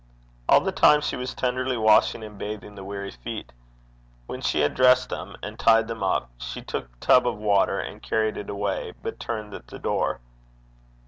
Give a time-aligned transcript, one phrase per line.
[0.49, 3.51] All the time she was tenderly washing and bathing the weary feet.
[4.25, 7.79] When she had dressed them and tied them up, she took the tub of water
[7.79, 10.19] and carried it away, but turned at the door.